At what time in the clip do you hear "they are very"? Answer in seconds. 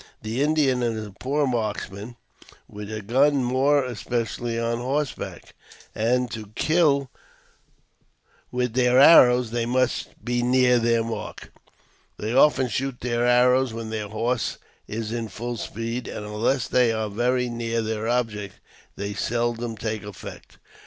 16.67-17.47